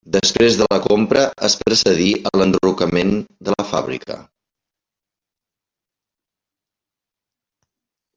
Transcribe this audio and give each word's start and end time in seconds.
Després 0.13 0.55
de 0.59 0.67
la 0.69 0.77
compra 0.83 1.25
es 1.47 1.55
precedí 1.63 2.07
a 2.29 2.31
l'enderrocament 2.41 3.13
de 3.49 3.53
la 3.55 3.67
fàbrica. 3.73 4.17